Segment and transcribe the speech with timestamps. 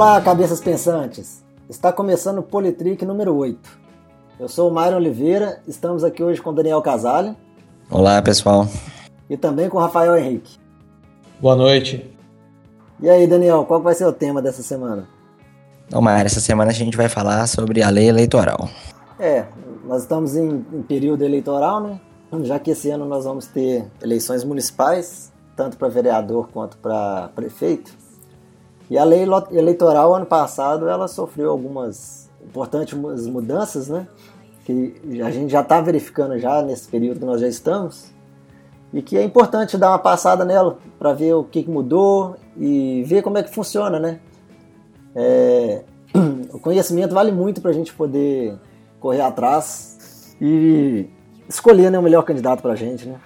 [0.00, 1.44] Olá, cabeças pensantes!
[1.68, 3.78] Está começando o Politrick número 8.
[4.38, 7.36] Eu sou o Mário Oliveira, estamos aqui hoje com o Daniel Casale.
[7.90, 8.66] Olá, pessoal.
[9.28, 10.58] E também com o Rafael Henrique.
[11.38, 12.16] Boa noite.
[12.98, 15.06] E aí, Daniel, qual vai ser o tema dessa semana?
[15.86, 18.70] Então, Mário, essa semana a gente vai falar sobre a lei eleitoral.
[19.18, 19.44] É,
[19.84, 22.00] nós estamos em, em período eleitoral, né?
[22.44, 27.99] Já que esse ano nós vamos ter eleições municipais, tanto para vereador quanto para prefeito.
[28.90, 34.08] E a lei eleitoral, ano passado, ela sofreu algumas importantes mudanças, né?
[34.64, 38.10] Que a gente já está verificando já nesse período que nós já estamos.
[38.92, 43.22] E que é importante dar uma passada nela para ver o que mudou e ver
[43.22, 44.18] como é que funciona, né?
[45.14, 45.84] É,
[46.52, 48.58] o conhecimento vale muito para a gente poder
[48.98, 51.06] correr atrás e
[51.48, 53.20] escolher né, o melhor candidato para a gente, né?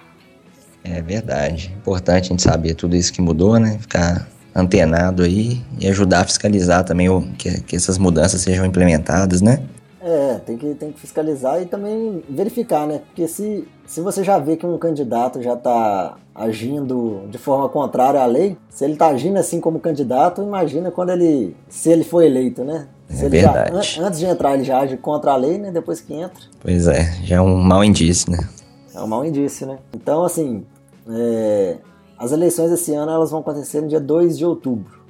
[0.84, 1.74] É verdade.
[1.78, 3.78] Importante a gente saber tudo isso que mudou, né?
[3.78, 9.42] Ficar antenado aí e ajudar a fiscalizar também o, que, que essas mudanças sejam implementadas,
[9.42, 9.61] né?
[10.00, 13.00] É, tem que, tem que fiscalizar e também verificar, né?
[13.06, 18.20] Porque se, se você já vê que um candidato já está agindo de forma contrária
[18.20, 22.22] à lei, se ele está agindo assim como candidato, imagina quando ele, se ele for
[22.22, 22.86] eleito, né?
[23.08, 23.94] Se é verdade.
[23.94, 25.70] Já, antes de entrar, ele já age contra a lei, né?
[25.70, 26.42] Depois que entra.
[26.61, 28.46] Pois é, já é um mau indício, né?
[28.94, 29.78] É um mau indício, né?
[29.94, 30.66] Então, assim,
[31.08, 31.77] é,
[32.19, 35.01] as eleições esse ano elas vão acontecer no dia 2 de outubro.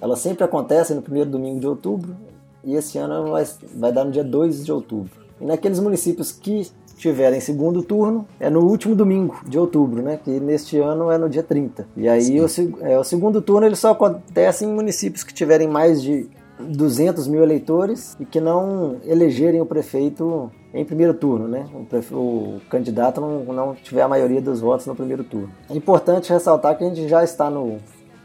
[0.00, 2.16] Elas sempre acontecem no primeiro domingo de outubro
[2.64, 5.10] e esse ano vai, vai dar no dia 2 de outubro.
[5.40, 10.18] E naqueles municípios que tiverem segundo turno, é no último domingo de outubro, né?
[10.22, 11.86] Que neste ano é no dia 30.
[11.96, 12.46] E aí o,
[12.80, 16.28] é, o segundo turno ele só acontece em municípios que tiverem mais de
[16.60, 21.66] 200 mil eleitores e que não elegerem o prefeito em primeiro turno, né?
[21.72, 25.50] O, o, candidato não, não tiver a maioria dos votos no primeiro turno.
[25.70, 27.78] É importante ressaltar que a gente já está no,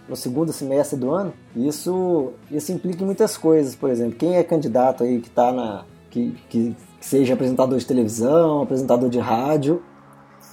[0.08, 1.34] no segundo semestre do ano.
[1.56, 5.52] E isso, isso implica em muitas coisas, por exemplo, quem é candidato aí que está
[5.52, 9.82] na que, que seja apresentador de televisão, apresentador de rádio,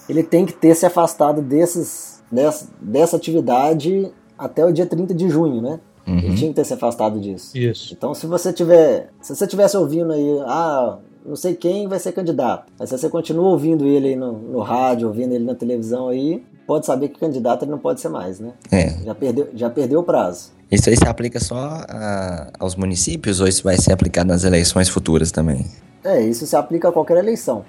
[0.09, 5.29] ele tem que ter se afastado desses, dessa, dessa atividade até o dia 30 de
[5.29, 5.79] junho, né?
[6.11, 6.19] Uhum.
[6.19, 7.57] Ele tinha que ter se afastado disso.
[7.57, 7.95] Isso.
[7.97, 12.13] Então, se você tiver, se você tivesse ouvindo aí, ah, não sei quem vai ser
[12.13, 12.73] candidato.
[12.79, 16.43] Mas se você continua ouvindo ele aí no, no rádio, ouvindo ele na televisão aí,
[16.67, 18.53] pode saber que candidato ele não pode ser mais, né?
[18.73, 18.91] É.
[19.05, 20.51] Já perdeu, já perdeu o prazo.
[20.71, 24.89] Isso aí se aplica só a, aos municípios ou isso vai ser aplicado nas eleições
[24.89, 25.67] futuras também?
[26.05, 27.65] É, isso se aplica a qualquer eleição.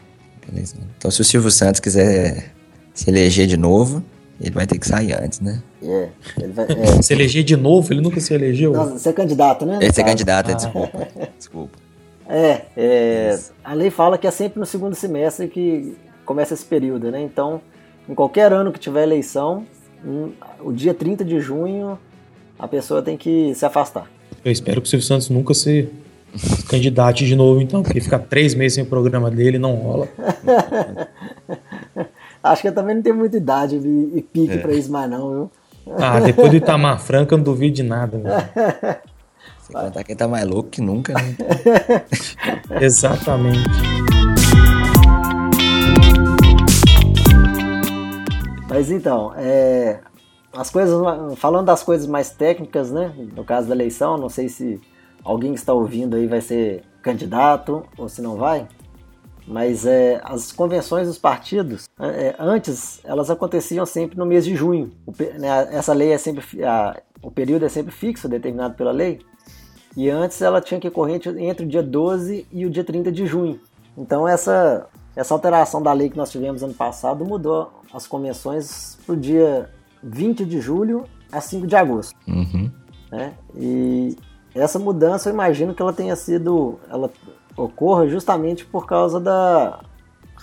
[0.48, 0.76] Beleza.
[0.98, 2.52] Então, se o Silvio Santos quiser
[2.94, 4.04] se eleger de novo,
[4.42, 5.62] ele vai ter que sair antes, né?
[5.84, 6.10] É.
[6.40, 7.02] Ele vai, é.
[7.02, 7.94] se eleger de novo?
[7.94, 8.74] Ele nunca se elegeu?
[8.74, 9.78] Não, ser candidato, né?
[9.82, 10.54] Ele ser candidato, ah.
[10.54, 11.08] desculpa.
[11.38, 11.78] Desculpa.
[12.28, 17.12] É, é a lei fala que é sempre no segundo semestre que começa esse período,
[17.12, 17.22] né?
[17.22, 17.62] Então,
[18.08, 19.66] em qualquer ano que tiver eleição,
[20.64, 22.00] o dia 30 de junho,
[22.58, 24.10] a pessoa tem que se afastar.
[24.44, 25.90] Eu espero que o Silvio Santos nunca se
[26.68, 30.08] candidate de novo, então, porque ficar três meses sem o programa dele não rola.
[32.44, 34.58] Acho que eu também não tenho muita idade e pique é.
[34.58, 35.52] pra isso mais não, viu?
[35.98, 39.00] Ah, depois do Itamar Franca eu não duvido de nada, velho.
[39.62, 41.36] Sem contar quem tá mais louco que nunca, né?
[42.82, 43.70] Exatamente.
[48.68, 50.00] Mas então, é,
[50.54, 50.98] as coisas,
[51.38, 53.12] falando das coisas mais técnicas, né?
[53.36, 54.80] No caso da eleição, não sei se
[55.24, 58.68] alguém que está ouvindo aí vai ser candidato ou se não vai.
[59.48, 64.92] Mas é, as convenções dos partidos, é, antes, elas aconteciam sempre no mês de junho.
[65.06, 69.20] O, né, essa lei é sempre, a, o período é sempre fixo, determinado pela lei.
[69.96, 73.26] E antes ela tinha que correr entre o dia 12 e o dia 30 de
[73.26, 73.60] junho.
[73.98, 79.14] Então essa, essa alteração da lei que nós tivemos ano passado mudou as convenções para
[79.14, 79.70] o dia
[80.02, 82.16] 20 de julho a 5 de agosto.
[82.28, 82.72] Uhum.
[83.12, 83.34] Né?
[83.56, 84.18] E
[84.56, 86.80] essa mudança eu imagino que ela tenha sido.
[86.90, 87.10] ela
[87.56, 89.80] ocorra justamente por causa da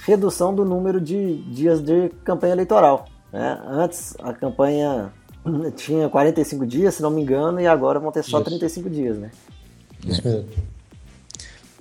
[0.04, 3.06] redução do número de dias de campanha eleitoral.
[3.32, 3.60] Né?
[3.66, 5.12] Antes a campanha
[5.76, 8.50] tinha 45 dias, se não me engano, e agora vão ter só Isso.
[8.50, 9.30] 35 dias, né?
[10.06, 10.48] Isso mesmo.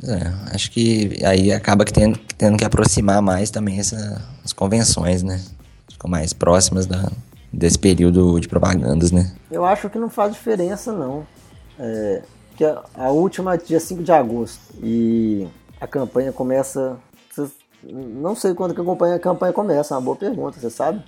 [0.04, 5.24] É, acho que aí acaba que tendo, tendo que aproximar mais também essa, as convenções,
[5.24, 5.42] né?
[5.90, 7.12] Ficam mais próximas da,
[7.52, 9.34] desse período de propagandas, né?
[9.50, 11.26] Eu acho que não faz diferença, não.
[11.80, 12.22] É,
[12.58, 15.48] que a, a última é dia 5 de agosto e
[15.80, 16.98] a campanha começa.
[17.84, 21.02] Não sei quando que a campanha, a campanha começa, é uma boa pergunta, você sabe?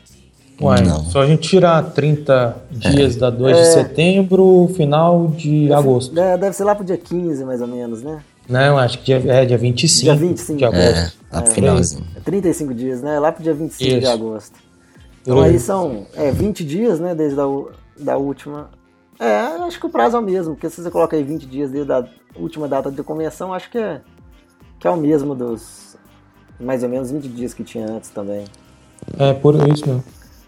[0.62, 1.04] Ué, não.
[1.06, 3.20] só a gente tirar 30 dias é.
[3.20, 3.62] da 2 é.
[3.62, 6.20] de setembro, final de deve, agosto.
[6.20, 8.22] É, deve ser lá pro dia 15, mais ou menos, né?
[8.48, 10.98] Não, acho que dia, é dia 25, dia 25 de agosto.
[10.98, 12.06] É, lá pro é, finalzinho.
[12.24, 13.20] 35 dias, né?
[13.20, 14.00] Lá pro dia 25 Isso.
[14.00, 14.56] de agosto.
[15.22, 17.16] Então aí são é, 20 dias, né?
[17.16, 17.46] Desde a
[17.98, 18.70] da última
[19.20, 21.70] É, acho que o prazo é o mesmo, porque se você coloca aí 20 dias
[21.70, 22.06] desde a
[22.36, 24.02] última data de convenção, acho que é,
[24.80, 25.98] que é o mesmo dos
[26.60, 28.46] mais ou menos 20 dias que tinha antes também.
[29.18, 30.04] É, por isso mesmo.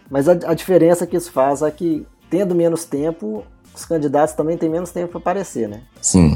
[0.09, 4.57] Mas a, a diferença que isso faz é que, tendo menos tempo, os candidatos também
[4.57, 5.81] têm menos tempo para aparecer, né?
[6.01, 6.33] Sim.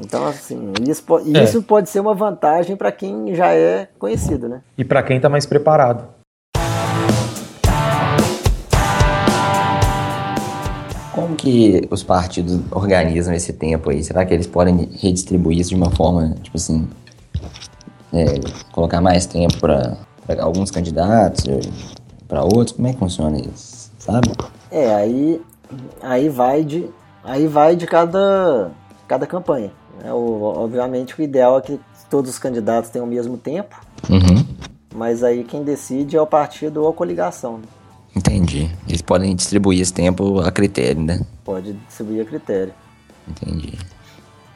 [0.00, 1.44] Então, assim, isso, po- É.
[1.44, 4.62] isso pode ser uma vantagem para quem já é conhecido, né?
[4.78, 6.08] E pra quem tá mais preparado.
[11.48, 14.02] Que os partidos organizam esse tempo aí?
[14.04, 16.86] Será que eles podem redistribuir isso de uma forma, tipo assim,
[18.12, 18.24] é,
[18.72, 19.96] colocar mais tempo para
[20.40, 21.44] alguns candidatos,
[22.26, 22.72] para outros?
[22.72, 23.90] Como é que funciona isso?
[23.98, 24.28] Sabe?
[24.70, 25.40] É, aí,
[26.02, 26.88] aí vai de,
[27.24, 28.70] aí vai de cada,
[29.06, 29.70] cada campanha.
[30.02, 30.12] né?
[30.12, 31.80] O- obviamente, o ideal é que
[32.10, 33.74] todos os candidatos tenham o mesmo tempo,
[34.08, 34.44] Uhum.
[34.94, 37.54] mas aí quem decide é o partido ou a coligação.
[37.58, 37.62] né?
[38.14, 38.70] Entendi.
[38.88, 41.20] Eles podem distribuir esse tempo a critério, né?
[41.44, 42.74] Pode distribuir a critério.
[43.28, 43.78] Entendi.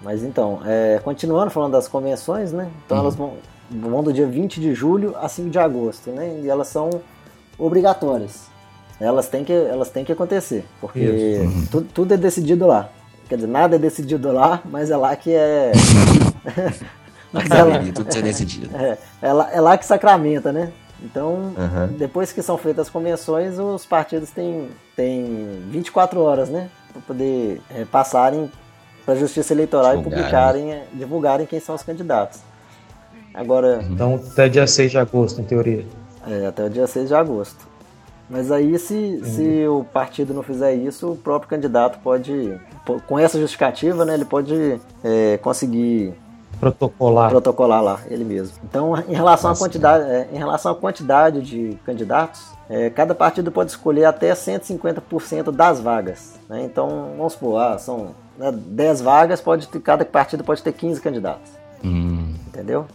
[0.02, 2.68] Mas então, é, continuando falando das convenções, né?
[2.84, 3.34] Então elas vão,
[3.70, 6.40] vão do dia 20 de julho a 5 de agosto, né?
[6.42, 6.90] E elas são
[7.58, 8.50] obrigatórias.
[9.00, 11.40] Elas têm que, elas têm que acontecer, porque
[11.70, 12.88] tudo, tudo é decidido lá.
[13.28, 15.72] Quer dizer, nada é decidido lá, mas é lá que é.
[17.32, 18.76] mas é lá, tudo ser decidido.
[18.76, 20.72] é, é lá, é lá que sacramenta, né?
[21.04, 21.88] Então, Aham.
[21.98, 26.70] depois que são feitas as convenções, os partidos têm, têm 24 horas, né?
[26.92, 28.50] Para poder é, passarem
[29.04, 30.22] para a Justiça Eleitoral e Divulgarem.
[30.24, 32.40] publicarem, é, divulgarem quem são os candidatos.
[33.34, 35.84] Agora, Então, até dia 6 de agosto, em teoria.
[36.26, 37.66] é, até o dia 6 de agosto.
[38.30, 43.18] Mas aí, se, se o partido não fizer isso, o próprio candidato pode, po- com
[43.18, 46.14] essa justificativa, né, ele pode é, conseguir
[46.62, 47.28] Protocolar.
[47.30, 48.56] protocolar lá, ele mesmo.
[48.62, 49.64] Então, em relação à Nossa.
[49.64, 55.50] quantidade, é, em relação à quantidade de candidatos, é, cada partido pode escolher até 150%
[55.50, 56.34] das vagas.
[56.48, 56.62] né?
[56.62, 61.00] Então, vamos supor, ah, são né, 10 vagas, pode ter, cada partido pode ter 15
[61.00, 61.50] candidatos,
[61.84, 62.86] Hum, entendeu?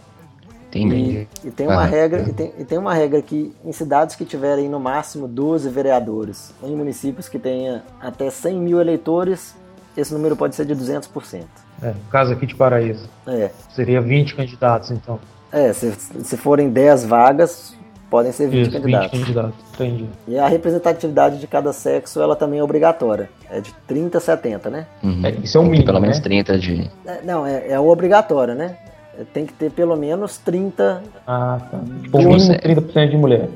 [0.68, 1.28] entendi.
[1.44, 2.30] E, e tem uma Ah, regra, tá.
[2.30, 6.54] e tem, e tem uma regra que em cidades que tiverem no máximo 12 vereadores,
[6.62, 9.54] em municípios que tenha até 100 mil eleitores,
[9.94, 11.44] esse número pode ser de 200%.
[11.82, 13.08] É, no caso aqui de Paraíso.
[13.26, 15.18] É, Seria 20 candidatos, então.
[15.52, 17.74] é se, se forem 10 vagas,
[18.10, 19.20] podem ser 20 Isso, 20 candidatos.
[19.20, 19.54] candidatos.
[19.74, 20.06] Entendi.
[20.26, 23.30] E a representatividade de cada sexo, ela também é obrigatória.
[23.50, 24.86] É de 30 a 70, né?
[25.02, 25.20] Uhum.
[25.24, 26.22] É, isso é o mínimo, Pelo menos né?
[26.24, 26.90] 30 de.
[27.06, 28.76] É, não, é, é o obrigatório, né?
[29.18, 31.02] É, Tem que ter pelo menos 30.
[31.26, 31.78] Ah, tá.
[31.78, 33.48] Tipo, o Tipo, mínimo cê- 30% de mulher.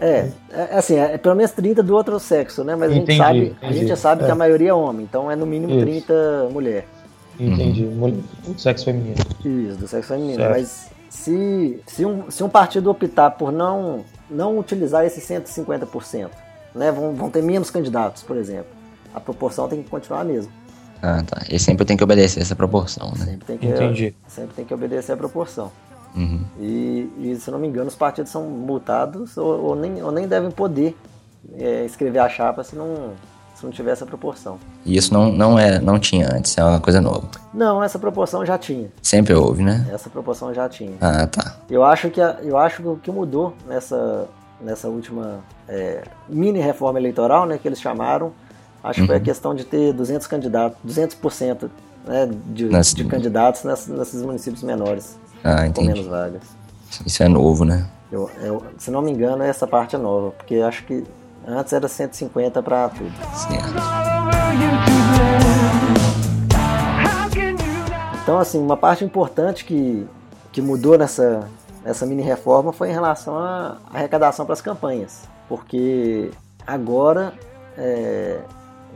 [0.00, 2.74] É, é assim, é pelo menos 30 do outro sexo, né?
[2.74, 3.74] Mas a gente Entendi, sabe, a entendi.
[3.80, 4.32] gente já sabe que É.
[4.32, 5.80] a maioria é homem, então é no mínimo Isso.
[5.80, 6.86] 30 mulher.
[7.38, 7.84] Entendi.
[7.84, 9.16] Mulher, o sexo feminino.
[9.44, 10.36] Isso, do sexo feminino.
[10.36, 10.50] Certo.
[10.50, 16.30] Mas se, se, um, se um partido optar por não, não utilizar esses 150%,
[16.74, 16.90] né?
[16.90, 18.70] Vão, vão ter menos candidatos, por exemplo.
[19.14, 20.50] A proporção tem que continuar a mesma.
[21.02, 21.42] Ah, tá.
[21.48, 23.26] Ele sempre tem que obedecer essa proporção, né?
[23.26, 24.14] Sempre tem que, Entendi.
[24.26, 25.70] sempre tem que obedecer a proporção.
[26.14, 26.44] Uhum.
[26.60, 30.28] E, e, se não me engano, os partidos são multados ou, ou nem, ou nem
[30.28, 30.96] devem poder
[31.54, 33.14] é, escrever a chapa se não,
[33.62, 34.58] se não tiver essa proporção.
[34.84, 37.28] E isso não, não, é, não tinha antes, é uma coisa nova.
[37.54, 38.88] Não, essa proporção já tinha.
[39.00, 39.86] Sempre houve, né?
[39.92, 40.92] Essa proporção já tinha.
[41.00, 41.56] Ah, tá.
[41.70, 44.26] Eu acho que, a- eu acho que o que mudou nessa,
[44.60, 45.38] nessa última
[45.68, 48.32] é, mini reforma eleitoral, né, que eles chamaram,
[48.82, 51.70] acho que foi a questão de ter 200 candidatos, 200%
[52.04, 55.88] né, de, Nas- de candidatos ness- nesses municípios menores, Ah, com entendi.
[55.88, 56.42] menos vagas.
[57.06, 57.86] Isso é novo, né?
[58.10, 61.04] Eu, eu- se não me engano, essa parte é nova, porque acho que
[61.46, 63.12] antes era 150 para tudo.
[68.22, 70.06] Então, assim, uma parte importante que,
[70.52, 71.48] que mudou nessa,
[71.84, 75.22] nessa mini reforma foi em relação à arrecadação para as campanhas.
[75.48, 76.30] Porque
[76.66, 77.32] agora,
[77.76, 78.38] é,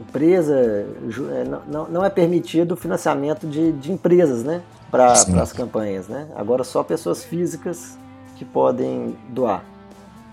[0.00, 4.62] empresa, é, não- não, é permitido o financiamento de, de empresas, né?
[4.90, 5.12] Para
[5.42, 6.28] as campanhas, né?
[6.36, 7.98] Agora só pessoas físicas
[8.36, 9.64] que podem doar.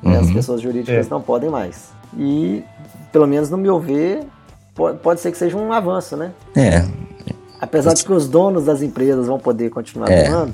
[0.04, 0.18] Né?
[0.20, 0.34] As Uhum.
[0.34, 1.10] pessoas jurídicas É.
[1.10, 1.90] não podem mais.
[2.18, 2.64] E,
[3.12, 4.24] pelo menos no meu ver,
[4.76, 6.32] pode, pode ser que seja um avanço, né?
[6.56, 6.86] É.
[7.60, 10.30] Apesar de que os donos das empresas vão poder continuar É.
[10.30, 10.54] doando,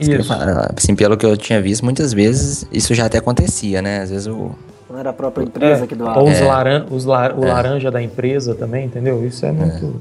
[0.00, 0.32] Isso
[0.76, 4.02] Assim, pelo que eu tinha visto, muitas vezes isso já até acontecia, né?
[4.02, 4.52] Às vezes o.
[4.88, 6.20] não era a própria empresa É, que doava.
[6.20, 6.44] ou os É.
[6.44, 9.26] laran os la- o laranja da empresa também, entendeu?
[9.26, 10.00] Isso é muito.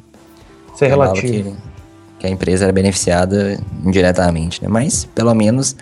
[0.75, 1.49] Isso é relativo.
[1.51, 1.55] Que,
[2.19, 4.69] que a empresa era beneficiada indiretamente, né?
[4.69, 5.75] Mas pelo menos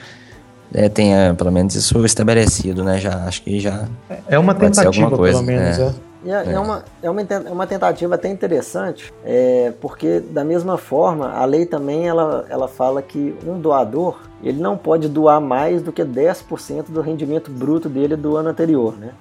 [0.73, 2.99] é, tenha pelo menos isso estabelecido, né?
[2.99, 3.87] Já acho que já.
[4.27, 5.79] É uma Pode ser tentativa, alguma coisa, pelo menos.
[5.79, 5.83] é.
[5.83, 5.93] É.
[6.25, 10.75] E é, é uma, é, uma, é uma tentativa até interessante, é, porque da mesma
[10.75, 15.83] forma, a lei também ela, ela fala que um doador ele não pode doar mais
[15.83, 18.97] do que 10% do rendimento bruto dele do ano anterior.
[18.97, 19.11] Né?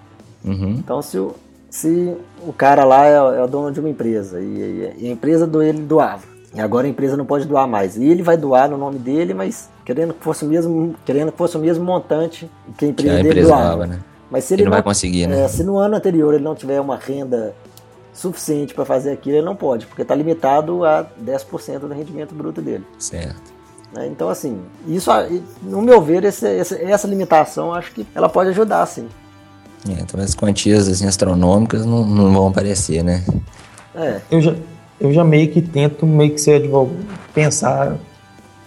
[0.42, 0.76] Uhum.
[0.78, 1.34] Então, se o,
[1.68, 5.46] se o cara lá é, é o dono de uma empresa e, e a empresa
[5.46, 6.22] do ele doava.
[6.54, 7.96] E agora a empresa não pode doar mais.
[7.96, 11.38] E ele vai doar no nome dele, mas querendo que fosse o mesmo, querendo que
[11.38, 13.86] fosse o mesmo montante que a empresa, que a dele empresa doava.
[13.86, 14.00] Né?
[14.30, 15.44] Mas se ele, ele não, não, vai conseguir, né?
[15.44, 17.54] É, se no ano anterior ele não tiver uma renda
[18.12, 22.62] suficiente para fazer aquilo, ele não pode, porque está limitado a 10% do rendimento bruto
[22.62, 22.84] dele.
[22.98, 23.52] Certo.
[23.92, 24.06] Né?
[24.06, 25.10] Então, assim, isso,
[25.62, 29.08] no meu ver, esse, essa limitação, acho que ela pode ajudar, sim.
[29.88, 33.22] É, então as quantias assim, astronômicas não, não vão aparecer, né?
[33.94, 34.20] É.
[34.30, 34.54] Eu já,
[34.98, 36.96] eu já meio que tento meio que ser advogado,
[37.34, 37.98] pensar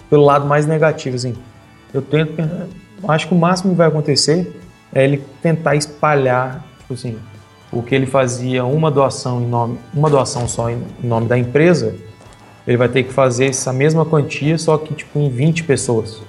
[0.10, 1.36] pelo lado mais negativo, assim.
[1.94, 2.34] Eu tento
[3.08, 4.60] acho que o máximo que vai acontecer
[4.94, 7.18] é ele tentar espalhar, tipo assim,
[7.72, 11.96] o que ele fazia uma doação em nome, uma doação só em nome da empresa,
[12.66, 16.22] ele vai ter que fazer essa mesma quantia, só que tipo em 20 pessoas.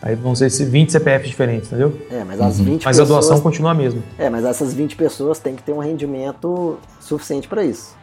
[0.00, 1.96] Aí vão ser 20 CPFs diferentes, entendeu?
[2.10, 2.72] É, mas as 20 uhum.
[2.72, 3.00] Mas pessoas...
[3.00, 4.02] a doação continua a mesma.
[4.18, 7.94] É, mas essas 20 pessoas têm que ter um rendimento suficiente para isso.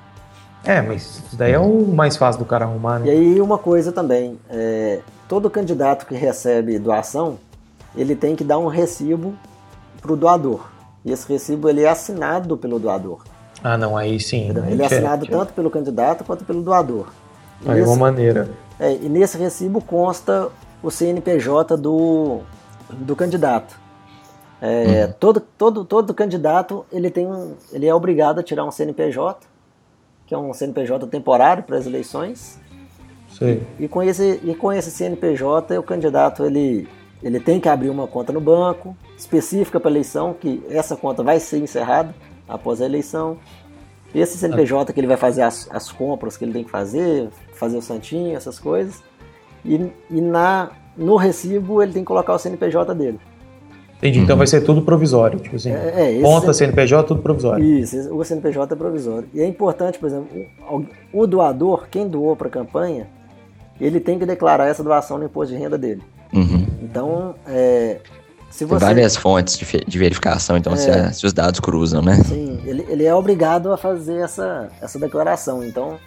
[0.63, 3.07] É, mas isso daí é o mais fácil do cara arrumar, né?
[3.07, 7.39] E aí uma coisa também, é, todo candidato que recebe doação,
[7.95, 9.33] ele tem que dar um recibo
[10.01, 10.69] para o doador.
[11.03, 13.23] E esse recibo ele é assinado pelo doador.
[13.63, 14.49] Ah, não, aí sim.
[14.49, 17.07] Ele é assinado tanto pelo candidato quanto pelo doador.
[17.61, 18.49] E aí é nesse, uma maneira.
[18.79, 20.49] É, e nesse recibo consta
[20.81, 22.39] o CNPJ do,
[22.89, 23.79] do candidato.
[24.61, 25.13] É, uhum.
[25.19, 27.25] todo, todo, todo candidato ele tem
[27.71, 29.47] ele é obrigado a tirar um CNPJ,
[30.29, 32.59] que é um CNPJ temporário para as eleições.
[33.31, 33.63] Sim.
[33.79, 36.87] E, e, com esse, e com esse CNPJ o candidato ele,
[37.23, 41.23] ele tem que abrir uma conta no banco específica para a eleição, que essa conta
[41.23, 42.13] vai ser encerrada
[42.47, 43.39] após a eleição.
[44.13, 47.77] Esse CNPJ que ele vai fazer as, as compras que ele tem que fazer, fazer
[47.77, 49.01] o santinho, essas coisas.
[49.65, 53.19] E, e na, no recibo ele tem que colocar o CNPJ dele.
[53.99, 57.63] Entendi, então vai ser tudo provisório, tipo assim, é, é, conta, CNPJ, tudo provisório.
[57.63, 59.27] Isso, o CNPJ é provisório.
[59.33, 60.27] E é importante, por exemplo,
[60.71, 60.85] o,
[61.21, 63.07] o doador, quem doou para a campanha,
[63.79, 66.01] ele tem que declarar essa doação no imposto de renda dele.
[66.33, 66.65] Uhum.
[66.81, 67.99] Então, é,
[68.49, 68.79] se você...
[68.79, 72.15] Tem várias fontes de, de verificação, então, é, se, se, os dados cruzam, né?
[72.23, 75.97] Sim, ele, ele é obrigado a fazer essa, essa declaração, então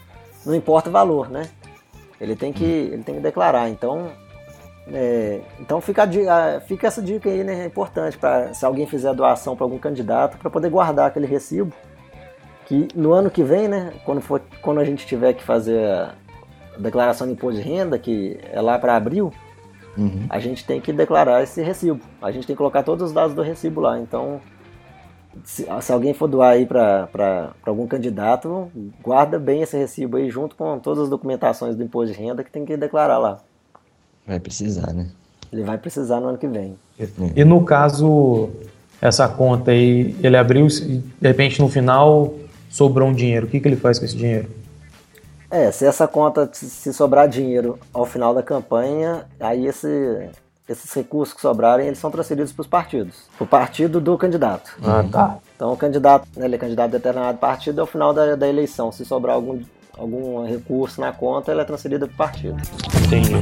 [0.47, 1.47] não importa o valor, né?
[2.19, 3.69] Ele tem que, ele tem que declarar.
[3.69, 4.09] Então,
[4.91, 7.62] é, então fica, a, fica essa dica aí, né?
[7.62, 11.27] É importante para se alguém fizer a doação para algum candidato, para poder guardar aquele
[11.27, 11.73] recibo.
[12.67, 13.93] Que no ano que vem, né?
[14.05, 16.15] Quando, for, quando a gente tiver que fazer a
[16.79, 19.33] declaração de imposto de renda, que é lá para abril,
[19.97, 20.27] uhum.
[20.29, 22.01] a gente tem que declarar esse recibo.
[22.21, 23.99] A gente tem que colocar todos os dados do recibo lá.
[24.01, 24.41] Então,
[25.45, 28.71] se, se alguém for doar aí para algum candidato,
[29.03, 32.51] guarda bem esse recibo aí junto com todas as documentações do imposto de renda que
[32.51, 33.39] tem que declarar lá.
[34.26, 35.07] Vai precisar, né?
[35.52, 36.76] Ele vai precisar no ano que vem.
[37.35, 38.50] E no caso,
[39.00, 42.35] essa conta aí, ele abriu e de repente no final
[42.71, 44.49] sobrou um dinheiro, o que, que ele faz com esse dinheiro?
[45.50, 50.31] É, se essa conta, se sobrar dinheiro ao final da campanha, aí esse,
[50.67, 53.25] esses recursos que sobrarem, eles são transferidos para os partidos.
[53.37, 54.75] Para o partido do candidato.
[54.83, 55.38] Ah, tá.
[55.55, 58.91] Então o candidato, né, ele é candidato a determinado partido ao final da, da eleição.
[58.91, 59.61] Se sobrar algum,
[59.97, 62.57] algum recurso na conta, ela é transferida para o partido.
[63.05, 63.35] Entendi.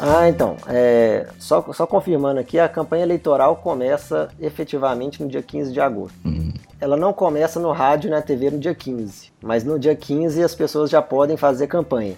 [0.00, 5.72] Ah, então, é, só, só confirmando aqui, a campanha eleitoral começa efetivamente no dia 15
[5.72, 6.16] de agosto.
[6.24, 6.52] Uhum.
[6.80, 10.42] Ela não começa no rádio e na TV no dia 15, mas no dia 15
[10.42, 12.14] as pessoas já podem fazer campanha.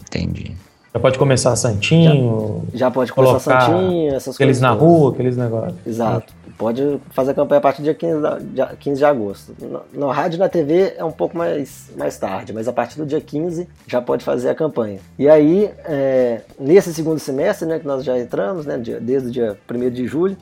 [0.00, 0.56] Entendi.
[0.94, 2.62] Já pode começar Santinho.
[2.72, 4.36] Já, já pode começar Santinho, essas aqueles coisas.
[4.36, 5.86] Aqueles na rua, aqueles negócios.
[5.86, 6.32] Exato.
[6.58, 9.54] Pode fazer a campanha a partir do dia 15 de, 15 de agosto.
[9.60, 12.98] No, no, rádio e na TV é um pouco mais, mais tarde, mas a partir
[12.98, 14.98] do dia 15 já pode fazer a campanha.
[15.16, 19.56] E aí, é, nesse segundo semestre, né, que nós já entramos, né, desde o dia
[19.70, 20.36] 1 de julho,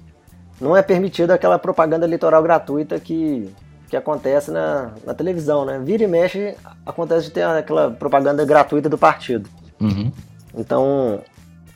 [0.58, 3.50] não é permitida aquela propaganda eleitoral gratuita que,
[3.90, 5.78] que acontece na, na televisão, né?
[5.84, 6.54] Vira e mexe,
[6.86, 9.50] acontece de ter aquela propaganda gratuita do partido.
[9.78, 10.10] Uhum.
[10.56, 11.20] Então,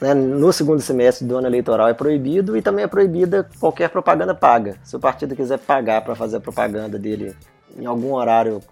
[0.00, 4.34] né, no segundo semestre do ano eleitoral é proibido e também é proibida qualquer propaganda
[4.34, 4.76] paga.
[4.82, 7.34] Se o partido quiser pagar para fazer a propaganda dele
[7.78, 8.62] em algum horário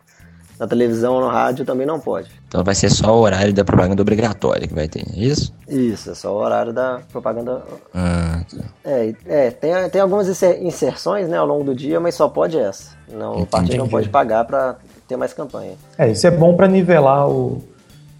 [0.59, 2.31] na televisão ou no rádio, também não pode.
[2.49, 5.55] Então vai ser só o horário da propaganda obrigatória que vai ter, é isso?
[5.69, 7.63] Isso, é só o horário da propaganda.
[7.95, 8.65] Ah, tá.
[8.85, 12.97] É, é tem, tem algumas inserções né, ao longo do dia, mas só pode essa.
[13.13, 15.75] Não, o partido não pode pagar para ter mais campanha.
[15.97, 17.63] É, isso é bom para nivelar o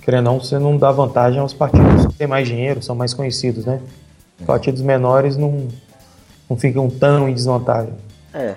[0.09, 3.13] querendo ou não, você não dá vantagem aos partidos que têm mais dinheiro, são mais
[3.13, 3.79] conhecidos, né?
[4.47, 5.69] Partidos menores não,
[6.49, 7.93] não ficam tão em desvantagem.
[8.33, 8.55] É.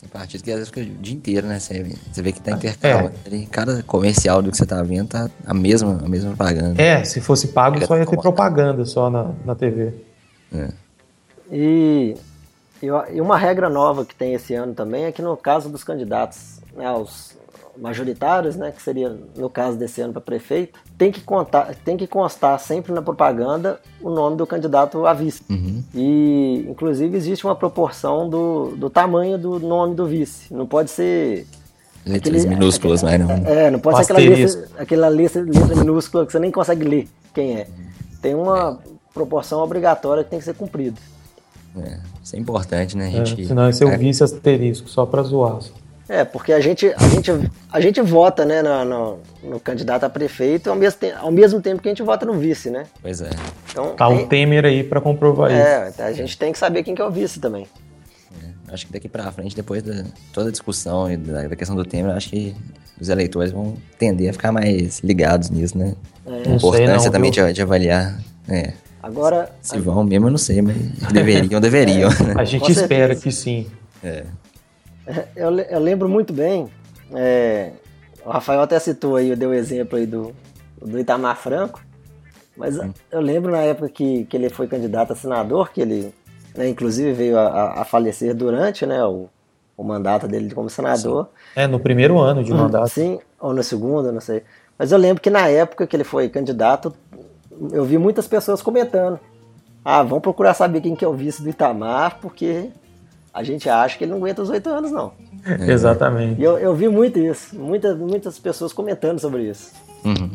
[0.00, 1.58] Tem partido que às vezes fica o dia inteiro, né?
[1.58, 3.12] Você, você vê que tá intercalado.
[3.28, 3.44] É.
[3.50, 6.80] Cada comercial do que você tá vendo tá a mesma, a mesma propaganda.
[6.80, 9.92] É, se fosse pago, só ia ter propaganda só na, na TV.
[10.54, 10.68] É.
[11.50, 12.16] E
[12.80, 16.60] E uma regra nova que tem esse ano também é que no caso dos candidatos
[16.76, 17.34] né, aos
[17.76, 22.06] majoritários, né, que seria no caso desse ano para prefeito, tem que, contar, tem que
[22.06, 25.42] constar sempre na propaganda o nome do candidato a vice.
[25.50, 25.82] Uhum.
[25.94, 30.52] E, inclusive, existe uma proporção do, do tamanho do nome do vice.
[30.52, 31.46] Não pode ser
[32.06, 33.30] Letras aquele, minúsculas, mas não.
[33.30, 37.08] É, não pode ser aquela, lista, aquela lista, letra minúscula que você nem consegue ler
[37.32, 37.66] quem é.
[38.20, 38.78] Tem uma
[39.12, 40.96] proporção obrigatória que tem que ser cumprida.
[41.76, 43.08] É, isso é importante, né?
[43.08, 45.58] A gente, é, senão esse é o vice asterisco, só para zoar.
[46.08, 47.30] É, porque a gente, a gente,
[47.72, 51.60] a gente vota né, no, no, no candidato a prefeito ao mesmo, tempo, ao mesmo
[51.62, 52.84] tempo que a gente vota no vice, né?
[53.00, 53.30] Pois é.
[53.70, 56.02] Então, tá tem, o Temer aí para comprovar é, isso.
[56.02, 57.66] É, a gente tem que saber quem que é o vice também.
[58.42, 61.74] É, acho que daqui para frente, depois de toda a discussão e da, da, questão
[61.74, 62.54] do Temer, acho que
[63.00, 65.94] os eleitores vão tender a ficar mais ligados nisso, né?
[66.26, 66.50] É.
[66.50, 68.20] A importância não, também de, de, avaliar.
[68.46, 68.74] É.
[69.02, 69.50] Agora.
[69.62, 70.76] Se vão mesmo, eu não sei, mas
[71.10, 72.10] deveriam, deveriam.
[72.10, 73.66] É, a gente espera que sim.
[74.02, 74.24] É.
[75.36, 76.68] Eu, eu lembro muito bem,
[77.12, 77.72] é,
[78.24, 80.34] o Rafael até citou aí, deu o exemplo aí do,
[80.80, 81.82] do Itamar Franco,
[82.56, 82.78] mas
[83.10, 86.14] eu lembro na época que, que ele foi candidato a senador, que ele
[86.54, 89.28] né, inclusive veio a, a, falecer durante né, o,
[89.76, 91.24] o mandato dele como senador.
[91.24, 91.30] Sim.
[91.56, 92.88] É, no primeiro ano de mandato.
[92.88, 94.42] Sim, ou no segundo, não sei.
[94.78, 96.94] Mas eu lembro que na época que ele foi candidato,
[97.72, 99.18] eu vi muitas pessoas comentando.
[99.84, 102.70] Ah, vamos procurar saber quem que é o vice do Itamar, porque
[103.34, 105.12] a gente acha que ele não aguenta os oito anos, não.
[105.44, 105.72] É.
[105.72, 106.40] Exatamente.
[106.40, 109.72] E eu, eu vi muito isso, muitas, muitas pessoas comentando sobre isso.
[110.04, 110.30] Uhum.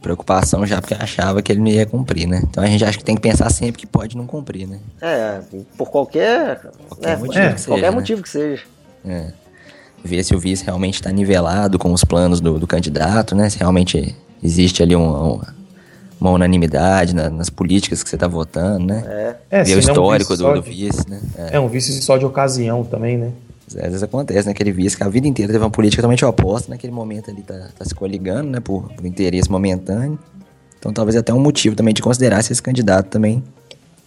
[0.00, 2.40] Preocupação já porque achava que ele não ia cumprir, né?
[2.42, 4.80] Então a gente acha que tem que pensar sempre que pode não cumprir, né?
[4.98, 5.40] É,
[5.76, 7.96] por qualquer, qualquer né, motivo, é, que seja, qualquer né?
[7.96, 8.62] motivo que seja.
[9.04, 9.32] É.
[10.02, 13.50] Ver se o vice realmente está nivelado com os planos do, do, candidato, né?
[13.50, 15.54] Se realmente existe ali uma,
[16.20, 19.02] uma unanimidade na, nas políticas que você está votando, né?
[19.50, 19.60] É.
[19.60, 21.20] é Ver o histórico é um do, do, vice, né?
[21.36, 21.56] É.
[21.56, 21.60] é.
[21.60, 23.32] um vice só de ocasião também, né?
[23.68, 24.52] Às vezes acontece, né?
[24.52, 27.68] Aquele vice que a vida inteira teve uma política totalmente oposta, naquele momento ali tá,
[27.78, 28.60] tá se coligando, né?
[28.60, 30.18] Por, por interesse momentâneo.
[30.78, 33.42] Então talvez até um motivo também de considerar se esse candidato também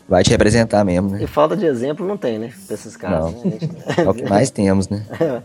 [0.07, 1.23] vai te representar mesmo, né?
[1.23, 2.51] E falta de exemplo não tem, né?
[2.67, 3.33] Pra esses casos.
[3.43, 3.51] Não.
[3.51, 3.57] Né?
[3.97, 5.03] É o que mais temos, né?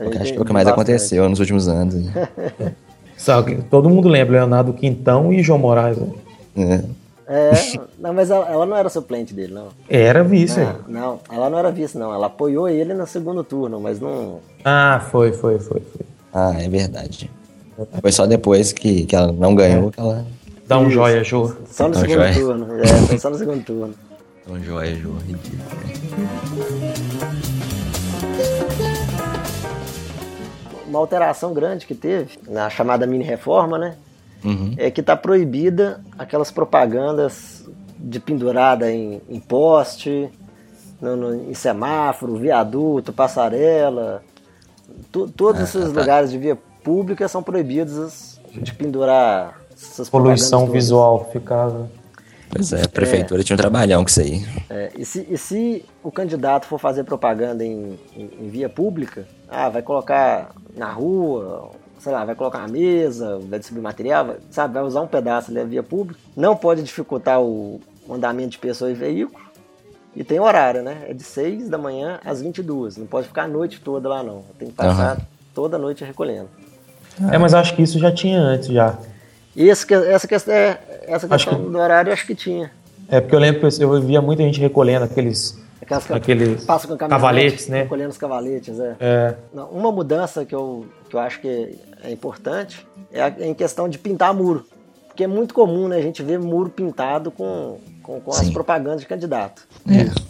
[0.00, 0.22] É.
[0.22, 1.94] acho que é o que mais aconteceu nos últimos anos.
[3.20, 5.98] Sabe, todo mundo lembra Leonardo Quintão e João Moraes.
[6.56, 6.84] Né?
[7.28, 7.50] É.
[7.50, 9.68] é, não, mas ela, ela, não era suplente dele, não.
[9.90, 10.58] Era vice.
[10.58, 12.14] Não, não, ela não era vice, não.
[12.14, 14.40] Ela apoiou ele no segundo turno, mas não.
[14.64, 16.06] Ah, foi, foi, foi, foi.
[16.32, 17.30] Ah, é verdade.
[18.00, 20.24] Foi só depois que, que ela não ganhou que ela.
[20.66, 20.92] Dá um Isso.
[20.92, 21.52] joia, Jô.
[21.70, 22.32] Só no Dá segundo joia.
[22.32, 22.66] turno.
[22.82, 23.94] É, foi só no segundo turno.
[24.46, 25.10] Dá um joia, Jô.
[25.26, 25.60] Ridículo.
[30.90, 33.96] Uma alteração grande que teve na chamada mini reforma, né?
[34.44, 34.74] Uhum.
[34.76, 37.64] É que está proibida aquelas propagandas
[37.96, 40.28] de pendurada em, em poste,
[41.00, 44.22] no, no, em semáforo, viaduto, passarela.
[45.12, 46.00] Tu, todos ah, esses tá.
[46.00, 51.88] lugares de via pública são proibidos de pendurar essas Poluição visual ficava.
[52.50, 54.44] Pois é, a prefeitura é, tinha um trabalhão com isso aí.
[54.68, 59.26] É, e, se, e se o candidato for fazer propaganda em, em, em, via pública,
[59.50, 64.74] ah, vai colocar na rua, sei lá, vai colocar uma mesa, vai distribuir material, sabe,
[64.74, 68.90] vai usar um pedaço ali da via pública, não pode dificultar o andamento de pessoa
[68.90, 69.50] e veículo,
[70.14, 71.04] e tem horário, né?
[71.08, 72.96] É de 6 da manhã às 22.
[72.96, 74.42] Não pode ficar a noite toda lá, não.
[74.58, 75.22] Tem que passar uhum.
[75.54, 76.48] toda a noite recolhendo.
[77.30, 78.98] É, mas acho que isso já tinha antes, já.
[79.56, 81.70] Esse, essa questão, é, essa questão que...
[81.70, 82.72] do horário, acho que tinha.
[83.08, 87.68] É, porque eu lembro que eu via muita gente recolhendo aqueles Aquelas aqueles com cavaletes,
[87.68, 87.82] né?
[87.82, 88.96] Recolhendo os cavaletes, é.
[89.00, 89.34] é.
[89.70, 94.34] Uma mudança que eu, que eu acho que é importante é em questão de pintar
[94.34, 94.66] muro.
[95.08, 99.00] Porque é muito comum né, a gente ver muro pintado com, com, com as propagandas
[99.00, 99.66] de candidato.
[99.88, 100.29] É.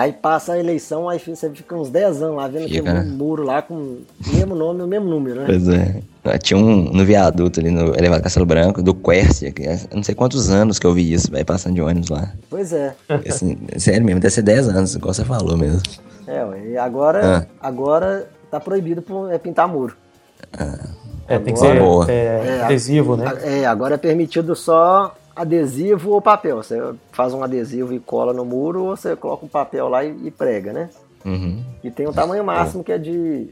[0.00, 3.14] Aí passa a eleição, aí você fica uns 10 anos lá vendo fica, aquele né?
[3.14, 5.44] muro lá com o mesmo nome e o mesmo número, né?
[5.44, 6.38] Pois é.
[6.38, 10.14] Tinha um no viaduto ali no Elevado Castelo Branco, do Quercia, que é, não sei
[10.14, 12.32] quantos anos que eu vi isso, vai passando de ônibus lá.
[12.48, 12.94] Pois é.
[13.28, 15.82] Assim, sério mesmo, deve ser 10 anos, igual você falou mesmo.
[16.26, 17.46] É, e agora, ah.
[17.60, 19.94] agora tá proibido é pintar muro.
[20.58, 20.78] Ah.
[21.28, 21.76] É, tem que ser
[22.08, 23.32] é, é, adesivo, né?
[23.42, 26.56] É, agora é permitido só adesivo ou papel.
[26.56, 26.78] Você
[27.12, 30.30] faz um adesivo e cola no muro, ou você coloca um papel lá e, e
[30.30, 30.90] prega, né?
[31.24, 31.62] Uhum.
[31.84, 33.48] E tem um tamanho máximo que é de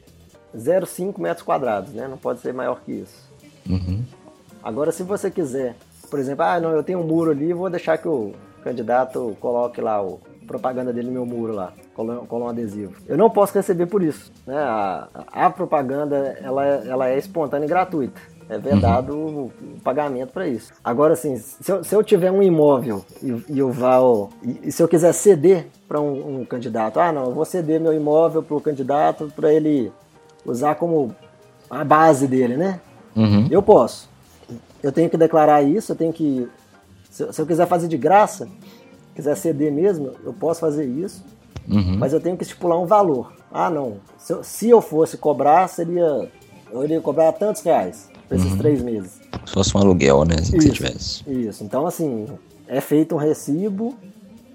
[0.56, 2.08] 0,5 metros quadrados, né?
[2.08, 3.28] Não pode ser maior que isso.
[3.68, 4.02] Uhum.
[4.62, 5.76] Agora, se você quiser,
[6.10, 9.80] por exemplo, ah, não, eu tenho um muro ali, vou deixar que o candidato coloque
[9.80, 12.94] lá o propaganda dele no meu muro lá, cola um adesivo.
[13.06, 14.56] Eu não posso receber por isso, né?
[14.56, 18.18] A, a propaganda, ela, ela é espontânea e gratuita.
[18.48, 19.50] É vedado uhum.
[19.76, 20.72] o pagamento para isso.
[20.82, 23.98] Agora, assim, se eu, se eu, tiver um imóvel e, e eu vá,
[24.42, 27.78] e, e, se eu quiser ceder para um, um, candidato, ah, não, eu vou ceder
[27.78, 29.92] meu imóvel para o candidato para ele
[30.46, 31.14] usar como
[31.68, 32.80] a base dele, né?
[33.14, 33.48] Uhum.
[33.50, 34.08] Eu posso.
[34.82, 36.48] Eu tenho que declarar isso, eu tenho que.
[37.10, 38.48] Se, se eu quiser fazer de graça,
[39.14, 41.22] quiser ceder mesmo, eu posso fazer isso,
[41.68, 41.98] uhum.
[41.98, 43.30] mas eu tenho que estipular um valor.
[43.52, 43.98] Ah, não.
[44.16, 46.30] Se eu, se eu fosse cobrar, seria.
[46.70, 48.58] Eu iria cobrar tantos reais por esses uhum.
[48.58, 49.12] três meses.
[49.46, 50.36] Se fosse um aluguel, né?
[50.42, 51.24] Se isso, tivesse.
[51.26, 51.64] Isso.
[51.64, 52.26] Então, assim,
[52.66, 53.94] é feito um recibo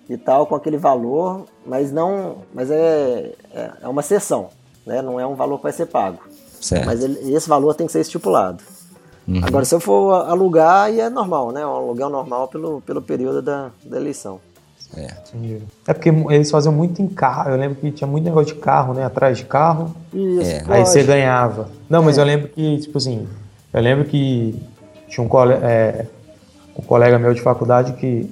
[0.10, 2.38] e tal com aquele valor, mas não.
[2.54, 4.50] Mas é, é, é uma sessão,
[4.86, 5.02] né?
[5.02, 6.20] Não é um valor que vai ser pago.
[6.62, 6.86] Certo.
[6.86, 8.64] Mas ele, esse valor tem que ser estipulado.
[9.28, 9.42] Uhum.
[9.44, 11.66] Agora, se eu for alugar, aí é normal, né?
[11.66, 14.40] Um aluguel normal pelo, pelo período da, da eleição.
[14.96, 15.08] É.
[15.88, 17.50] é porque eles faziam muito em carro.
[17.50, 19.04] Eu lembro que tinha muito negócio de carro, né?
[19.04, 19.96] Atrás de carro.
[20.14, 20.64] Isso, é.
[20.68, 21.70] Aí você ganhava.
[21.90, 22.22] Não, mas é.
[22.22, 23.28] eu lembro que, tipo assim,
[23.74, 24.62] eu lembro que
[25.08, 26.06] tinha um, cole, é,
[26.78, 28.30] um colega meu de faculdade que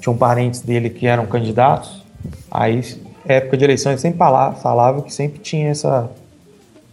[0.00, 2.02] tinha um parentes dele que eram candidatos.
[2.50, 2.80] Aí,
[3.24, 6.10] época de eleição, ele sempre falava, falava que sempre tinha essa.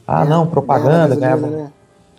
[0.07, 1.47] Ah, não, propaganda, ganhava.
[1.47, 1.71] Né?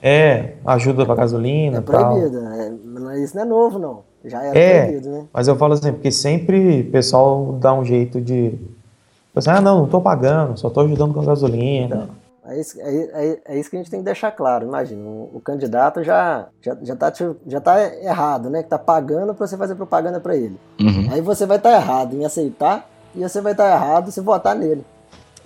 [0.03, 1.79] É, ajuda pra gasolina.
[1.79, 2.38] É proibida.
[2.57, 4.01] É, isso não é novo, não.
[4.25, 5.25] Já era é, proibido, né?
[5.33, 8.51] Mas eu falo assim, porque sempre o pessoal dá um jeito de.
[8.51, 12.09] Tipo assim, ah, não, não tô pagando, só tô ajudando com a gasolina.
[12.44, 14.66] É isso, é, é, é isso que a gente tem que deixar claro.
[14.66, 17.12] Imagina, o, o candidato já, já, já, tá,
[17.46, 18.62] já tá errado, né?
[18.62, 20.59] Que tá pagando para você fazer propaganda para ele.
[20.81, 21.09] Uhum.
[21.12, 24.20] Aí você vai estar tá errado em aceitar e você vai estar tá errado se
[24.20, 24.85] votar nele.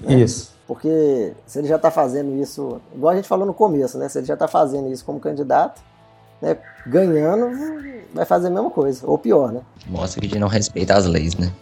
[0.01, 0.15] Né?
[0.15, 0.55] Isso.
[0.67, 4.09] Porque se ele já está fazendo isso, igual a gente falou no começo, né?
[4.09, 5.83] Se ele já está fazendo isso como candidato,
[6.41, 6.57] né?
[6.87, 7.51] ganhando,
[8.13, 9.61] vai fazer a mesma coisa, ou pior, né?
[9.87, 11.53] Mostra que ele não respeita as leis, né?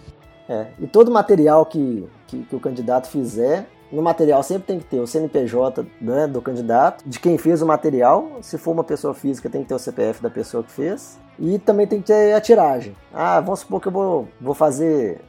[0.49, 4.85] É, e todo material que, que, que, o candidato fizer, no material sempre tem que
[4.85, 8.39] ter o CNPJ né, do candidato, de quem fez o material.
[8.43, 11.19] Se for uma pessoa física, tem que ter o CPF da pessoa que fez.
[11.39, 12.95] E também tem que ter a tiragem.
[13.13, 15.21] Ah, vamos supor que eu vou, vou fazer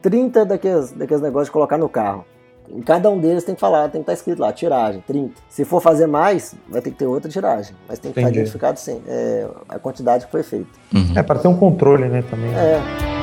[0.00, 2.24] 30 daqueles, daqueles negócios de colocar no carro.
[2.70, 5.34] Em cada um deles tem que falar, tem que estar escrito lá, tiragem, 30.
[5.48, 7.76] Se for fazer mais, vai ter que ter outra tiragem.
[7.88, 8.38] Mas tem que Entendi.
[8.38, 10.70] estar identificado sim, é, a quantidade que foi feita.
[10.94, 11.12] Uhum.
[11.16, 12.50] É, para ter um controle, né, também.
[12.54, 13.21] É.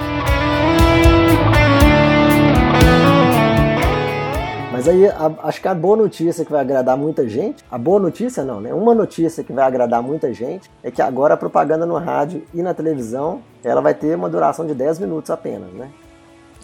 [4.79, 7.99] Mas aí, a, acho que a boa notícia que vai agradar muita gente, a boa
[7.99, 8.73] notícia não, né?
[8.73, 12.61] Uma notícia que vai agradar muita gente é que agora a propaganda no rádio e
[12.61, 15.89] na televisão, ela vai ter uma duração de 10 minutos apenas, né?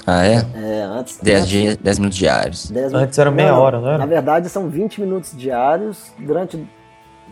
[0.08, 0.46] Ah, é?
[0.56, 1.20] É, antes.
[1.22, 2.72] 10 dias, 10 minutos diários.
[2.72, 3.98] 10 antes era meia não, hora, não era?
[3.98, 6.66] Na verdade, são 20 minutos diários durante.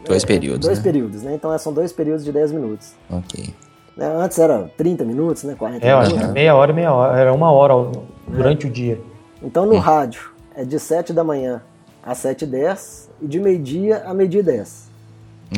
[0.06, 0.68] Dois é, períodos.
[0.68, 0.84] Dois né?
[0.84, 1.34] períodos, né?
[1.34, 2.94] Então são dois períodos de 10 minutos.
[3.10, 3.54] Ok.
[3.96, 5.56] Né, antes era 30 minutos, né?
[5.58, 6.24] 40 é, minutos.
[6.24, 7.18] É, meia hora e meia hora.
[7.18, 7.90] Era uma hora
[8.28, 8.70] durante é.
[8.70, 9.00] o dia.
[9.42, 9.80] Então no hum.
[9.80, 11.62] rádio é de 7 da manhã
[12.02, 14.94] às 7 e 10 e de meio-dia a meio-dia e 10.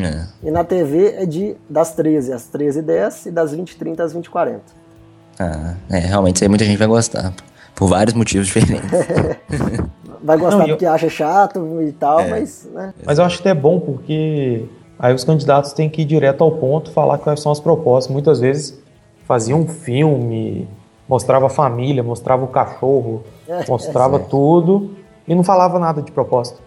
[0.02, 0.26] É.
[0.44, 3.76] E na TV é de das 13 às 13 e 10 e das 20 e
[3.78, 4.62] 30 às 20 e 40.
[5.40, 7.34] Ah, é, realmente isso aí muita gente vai gostar.
[7.74, 8.90] Por vários motivos diferentes.
[10.24, 10.92] vai gostar Não, porque eu...
[10.92, 12.30] acha chato e tal, é.
[12.30, 12.68] mas.
[12.74, 12.94] Né?
[13.06, 14.66] Mas eu acho que é bom porque
[14.98, 18.12] aí os candidatos têm que ir direto ao ponto, falar quais são as propostas.
[18.12, 18.78] Muitas vezes
[19.26, 20.68] faziam um filme,
[21.08, 23.24] mostrava a família, mostrava o cachorro,
[23.68, 24.92] mostrava é tudo
[25.28, 26.66] e não falava nada de proposta.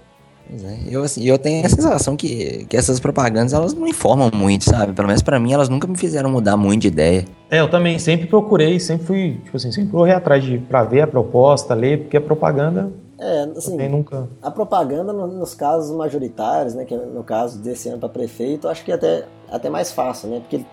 [0.50, 4.64] É, eu, assim, eu tenho a sensação que, que essas propagandas elas não informam muito,
[4.64, 4.94] sabe?
[4.94, 7.24] Pelo menos para mim, elas nunca me fizeram mudar muito de ideia.
[7.50, 11.02] É, eu também sempre procurei, sempre fui, tipo assim, sempre corri atrás de pra ver
[11.02, 12.90] a proposta, ler, porque a propaganda.
[13.20, 14.28] É, assim, nunca...
[14.40, 18.84] a propaganda nos casos majoritários, né, que é no caso desse ano para prefeito, acho
[18.84, 20.40] que é até, até mais fácil, né?
[20.40, 20.64] Porque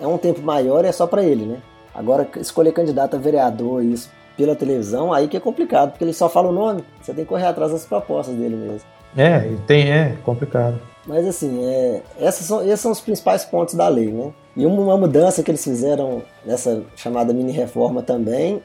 [0.00, 1.58] é um tempo maior e é só para ele, né?
[1.94, 6.28] Agora, escolher candidato a vereador isso pela televisão, aí que é complicado, porque ele só
[6.28, 8.88] fala o nome, você tem que correr atrás das propostas dele mesmo.
[9.16, 10.80] É, tem, é complicado.
[11.06, 14.32] Mas assim, é, essas são, esses são os principais pontos da lei, né?
[14.56, 18.62] E uma mudança que eles fizeram nessa chamada mini reforma também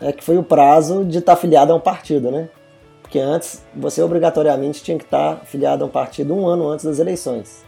[0.00, 2.48] é que foi o prazo de estar afiliado a um partido, né?
[3.02, 6.98] Porque antes você obrigatoriamente tinha que estar afiliado a um partido um ano antes das
[6.98, 7.64] eleições.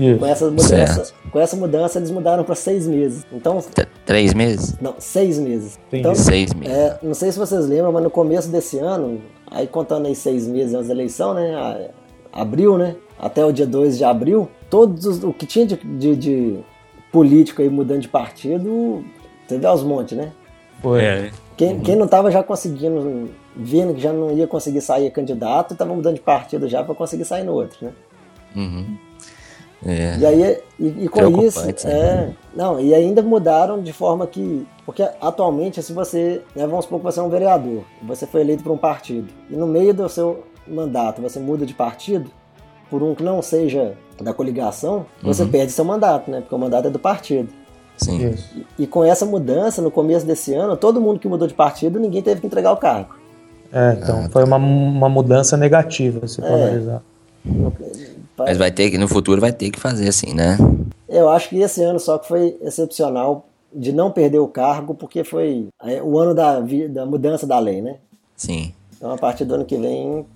[0.00, 0.18] Isso.
[0.18, 3.26] Com essa mudança, com essa mudança eles mudaram para seis meses.
[3.32, 4.76] Então T três meses?
[4.80, 5.78] Não, seis meses.
[5.92, 6.74] Então, seis meses.
[6.74, 10.46] É, não sei se vocês lembram, mas no começo desse ano Aí contando aí seis
[10.46, 11.90] meses antes da eleição, né?
[12.32, 12.94] Abril, né?
[13.18, 16.58] Até o dia 2 de abril, todos o que tinha de, de, de
[17.10, 19.04] político aí mudando de partido,
[19.48, 20.32] teve aos montes, né?
[20.80, 21.02] Foi.
[21.02, 21.30] É.
[21.56, 25.92] Quem, quem não estava já conseguindo, vendo que já não ia conseguir sair candidato, estava
[25.94, 27.92] mudando de partido já para conseguir sair no outro, né?
[28.56, 28.96] Uhum.
[29.84, 30.16] É.
[30.18, 31.74] E aí, e, e com isso, né?
[31.84, 36.98] é, não, e ainda mudaram de forma que, porque atualmente, se você, né, vamos supor
[36.98, 40.06] que você é um vereador, você foi eleito por um partido, e no meio do
[40.08, 42.30] seu mandato você muda de partido,
[42.90, 46.40] por um que não seja da coligação, você perde seu mandato, né?
[46.40, 47.48] Porque o mandato é do partido.
[47.96, 48.30] Sim.
[48.30, 48.66] Isso.
[48.78, 52.20] E com essa mudança, no começo desse ano, todo mundo que mudou de partido, ninguém
[52.20, 53.14] teve que entregar o cargo.
[53.72, 56.64] É, então foi uma, uma mudança negativa, se for É.
[56.64, 57.02] analisar.
[58.46, 60.56] Mas vai ter que, no futuro vai ter que fazer assim, né?
[61.08, 65.24] Eu acho que esse ano só que foi excepcional de não perder o cargo, porque
[65.24, 67.96] foi é, o ano da, da mudança da lei, né?
[68.36, 68.72] Sim.
[68.96, 70.26] Então a partir do ano que vem,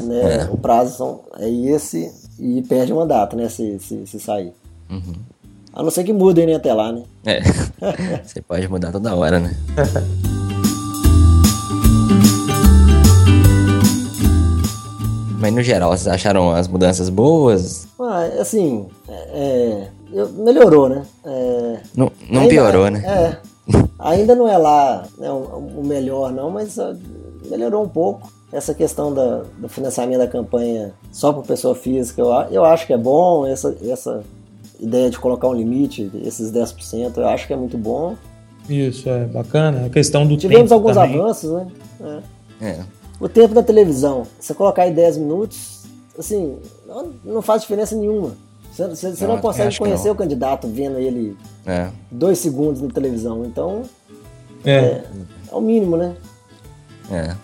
[0.00, 3.48] né, o prazo são, é esse e perde o mandato, né?
[3.48, 4.52] Se, se, se sair.
[5.72, 7.02] A não ser que mudem né, até lá, né?
[7.24, 7.40] É.
[8.22, 9.56] Você pode mudar toda hora, né?
[15.42, 17.88] Mas no geral, vocês acharam as mudanças boas?
[17.98, 21.02] Ah, assim, é, é, eu- melhorou, né?
[21.24, 23.02] É, Não, não ainda- piorou, né?
[23.04, 23.36] É.
[23.98, 26.76] Ainda não é lá né, o, o melhor, não, mas
[27.50, 28.32] melhorou um pouco.
[28.52, 32.92] Essa questão da- do financiamento da campanha só por pessoa física, eu, eu acho que
[32.92, 33.44] é bom.
[33.44, 34.22] Essa, essa
[34.78, 38.14] ideia de colocar um limite, esses 10%, eu acho que é muito bom.
[38.68, 39.86] Isso, é bacana.
[39.86, 41.18] A questão do Tivemos tempo alguns também.
[41.18, 41.66] avanços, né?
[42.60, 42.66] É.
[42.68, 42.78] É.
[43.22, 45.82] O tempo da televisão, você colocar aí 10 minutos,
[46.18, 48.32] assim, não, não faz diferença nenhuma.
[48.72, 50.14] Você, você- você Não, não, consegue conhecer não.
[50.14, 51.88] o candidato vendo ele É.
[52.10, 53.44] dois segundos na televisão.
[53.44, 53.82] Então,
[54.64, 55.02] É,
[55.50, 56.14] é o mínimo, né?
[57.10, 57.34] É.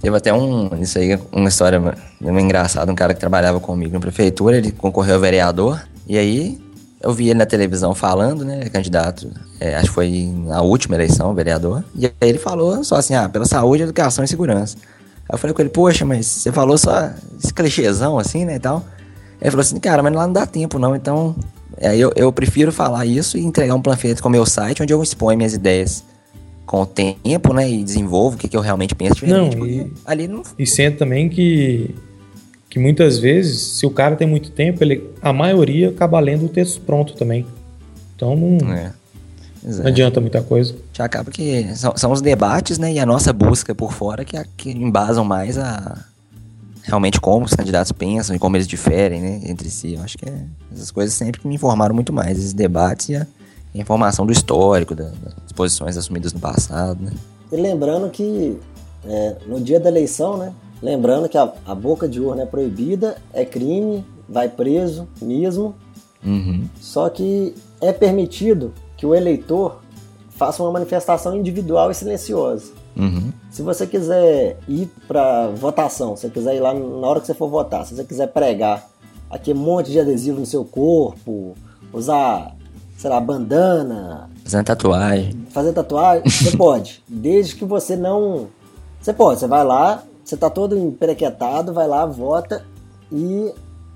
[0.00, 0.68] Teve até um.
[0.80, 1.80] Isso aí, uma história
[2.20, 2.90] meio engraçada.
[2.90, 5.82] Um cara que trabalhava comigo na prefeitura, ele concorreu a vereador.
[6.06, 6.60] E aí
[7.04, 8.68] eu vi ele na televisão falando, né?
[8.70, 9.30] Candidato.
[9.60, 11.84] é, acho que foi na última eleição, vereador.
[11.96, 14.76] E aí ele falou só assim: ah, pela saúde, educação e segurança.
[15.28, 17.10] Aí eu falei com ele, poxa, mas você falou só
[17.42, 18.56] esse clichêzão assim, né?
[18.56, 18.84] E tal.
[19.40, 20.94] Ele falou assim, cara, mas lá não dá tempo, não.
[20.96, 21.34] Então,
[21.80, 24.92] aí eu, eu prefiro falar isso e entregar um panfleto com o meu site, onde
[24.92, 26.02] eu exponho minhas ideias
[26.66, 27.70] com o tempo, né?
[27.70, 29.26] E desenvolvo o que, que eu realmente penso.
[29.26, 30.42] Não, e- Ali não.
[30.58, 31.94] E sendo também que,
[32.74, 36.48] que muitas vezes, se o cara tem muito tempo, ele, a maioria acaba lendo o
[36.48, 37.46] texto pronto também.
[38.16, 38.92] Então não, É.
[39.62, 39.86] Não é.
[39.86, 40.74] adianta muita coisa.
[40.92, 42.92] Já acaba que são, são os debates, né?
[42.92, 46.04] E a nossa busca por fora que, a- que embasam mais a.
[46.82, 49.40] Realmente como os candidatos pensam e como eles diferem, né?
[49.44, 49.94] Entre si.
[49.94, 50.34] Eu acho que é,
[50.74, 52.36] essas coisas sempre que me informaram muito mais.
[52.36, 53.22] Esses debates e a,
[53.72, 55.04] a informação do histórico, da-
[55.44, 57.12] das posições assumidas no passado, né?
[57.52, 58.58] E lembrando que
[59.06, 60.52] é, no dia da eleição, né?
[60.82, 65.74] Lembrando que a, a boca de urna é proibida, é crime, vai preso mesmo.
[66.24, 66.68] Uhum.
[66.80, 69.80] Só que é permitido que o eleitor
[70.30, 72.72] faça uma manifestação individual e silenciosa.
[72.96, 73.32] Uhum.
[73.50, 77.34] Se você quiser ir para votação, se você quiser ir lá na hora que você
[77.34, 78.88] for votar, se você quiser pregar
[79.30, 81.54] aquele monte de adesivo no seu corpo,
[81.92, 82.54] usar,
[82.96, 85.46] sei lá, bandana, Fazendo tatuagem.
[85.50, 87.02] fazer tatuagem, você pode.
[87.08, 88.48] Desde que você não.
[89.00, 92.64] Você pode, você vai lá, você tá todo emperequetado, vai lá, vota
[93.12, 93.52] e,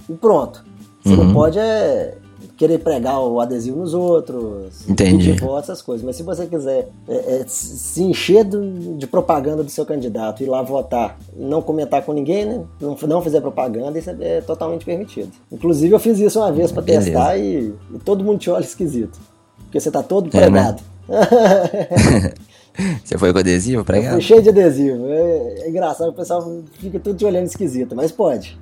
[0.09, 0.65] e pronto.
[1.05, 1.25] Você Uhum.
[1.25, 2.17] não pode é
[2.57, 5.29] querer pregar o adesivo nos outros, Entendi.
[5.31, 6.05] pedir voto, essas coisas.
[6.05, 10.47] Mas se você quiser é, é, se encher do- de propaganda do seu candidato, ir
[10.47, 12.65] lá votar e não comentar com ninguém, né?
[12.81, 15.31] Não, não fizer propaganda, isso é, é totalmente permitido.
[15.53, 19.19] Inclusive, eu fiz isso uma vez para testar e, e todo mundo te olha esquisito.
[19.65, 20.77] Porque você tá todo É, né?
[23.05, 24.13] Você foi com adesivo Eu pregado?
[24.13, 25.07] fui cheio de adesivo.
[25.09, 28.59] É, é engraçado, o pessoal fica tudo te olhando esquisito, mas pode.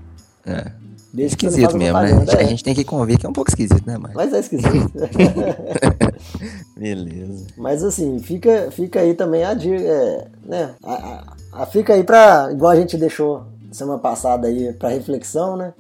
[0.47, 0.71] É.
[1.13, 2.25] Desde Esquisito mesmo, né?
[2.37, 2.47] A é.
[2.47, 4.13] gente tem que convir que é um pouco esquisito, né, mas...
[4.13, 4.93] Mas é esquisito.
[6.77, 7.47] Beleza.
[7.57, 10.71] mas assim, fica, fica aí também a dica, é, né?
[10.83, 11.25] A, a-
[11.63, 12.51] a- fica aí pra.
[12.53, 15.73] Igual a gente deixou semana passada aí pra reflexão, né?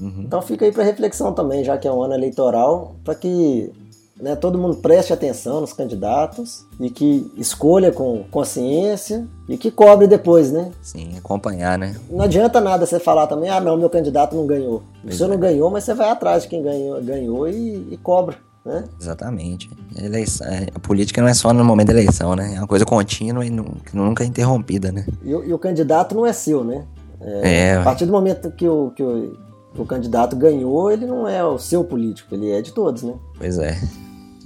[0.00, 0.22] Uhum.
[0.26, 3.70] Então fica aí pra reflexão também, já que é um ano eleitoral, para que
[4.20, 10.06] né, todo mundo preste atenção nos candidatos e que escolha com consciência e que cobre
[10.06, 10.70] depois, né?
[10.82, 11.96] Sim, acompanhar, né?
[12.10, 14.76] Não adianta nada você falar também, ah não, meu candidato não ganhou.
[14.78, 15.32] O Pois senhor é.
[15.34, 18.84] não ganhou, mas você vai atrás de quem ganhou, ganhou e, e cobra, né?
[19.00, 19.70] Exatamente.
[19.96, 22.54] A, eleição, a política não é só no momento da eleição, né?
[22.56, 25.06] É uma coisa contínua e nunca é interrompida, né?
[25.24, 26.84] E, o- e o candidato não é seu, né?
[27.22, 29.36] É, A partir do momento que o, que, o,
[29.74, 33.12] que o candidato ganhou, ele não é o seu político, ele é de todos, né?
[33.38, 33.78] pois é.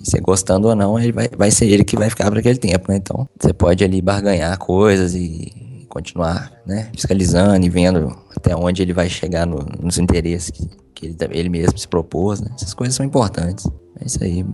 [0.04, 2.90] Você gostando ou não, ele vai, vai ser ele que vai ficar por aquele tempo,
[2.90, 2.96] né?
[2.96, 6.90] Então, você pode ali barganhar coisas e continuar, né?
[6.92, 11.48] Fiscalizando e vendo até onde ele vai chegar no- nos interesses que, que ele, ele
[11.48, 12.50] mesmo se propôs, né?
[12.54, 13.66] Essas coisas são importantes.
[14.00, 14.44] É isso aí.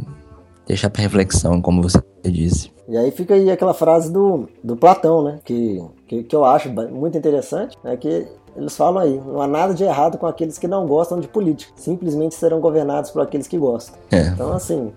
[0.66, 2.70] Deixar pra reflexão, como você disse.
[2.88, 5.38] E aí fica aí aquela frase do, do Platão, né?
[5.44, 9.72] Que, que, que eu acho muito interessante, é que eles falam aí, não há nada
[9.72, 13.56] de errado com aqueles que não gostam de política, simplesmente serão governados por aqueles que
[13.56, 13.94] gostam.
[14.10, 14.26] É.
[14.28, 14.92] Então, assim,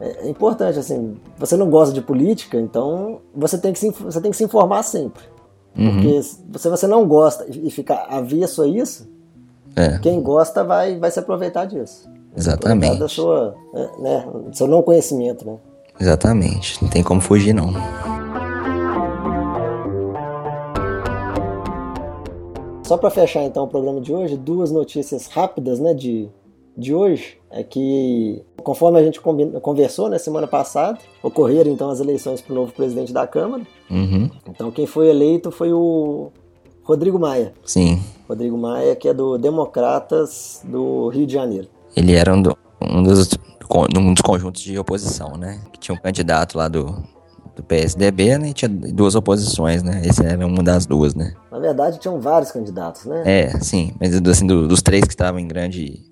[0.00, 4.20] é, é importante, assim, você não gosta de política, então você tem que se, você
[4.20, 5.22] tem que se informar sempre.
[5.76, 5.92] Uhum.
[5.94, 9.08] Porque se você não gosta e ficar avesso a isso,
[9.76, 9.98] É.
[9.98, 12.08] quem gosta vai, vai se aproveitar disso.
[12.36, 12.86] Exatamente.
[12.86, 15.56] Aproveitar da sua, é, né, do seu não conhecimento, né?
[16.00, 16.82] Exatamente.
[16.82, 17.72] Não tem como fugir, não.
[22.84, 26.28] Só para fechar então o programa de hoje, duas notícias rápidas, né, de,
[26.78, 32.40] de hoje, é que conforme a gente conversou, né, semana passada, ocorreram então as eleições
[32.40, 33.66] para o novo presidente da Câmara.
[33.90, 34.30] Uhum.
[34.48, 36.30] Então quem foi eleito foi o
[36.84, 37.52] Rodrigo Maia.
[37.64, 38.00] Sim.
[38.28, 41.68] Rodrigo Maia, que é do Democratas do Rio de Janeiro.
[41.96, 43.28] Ele era um, do- um dos,
[43.96, 45.60] um dos conjuntos de oposição, né?
[45.72, 47.02] Que tinha um candidato lá do,
[47.56, 48.50] do PSDB, né?
[48.50, 50.02] E tinha duas oposições, né?
[50.04, 51.34] Esse era uma das duas, né?
[51.50, 53.22] Na verdade, tinham vários candidatos, né?
[53.26, 53.92] É, sim.
[54.00, 56.02] Mas assim, do- dos três que estavam em grande,